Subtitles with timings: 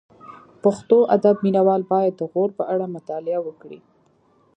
[0.03, 0.03] د
[0.63, 3.79] پښتو ادب مینه وال باید د غور په اړه مطالعه وکړي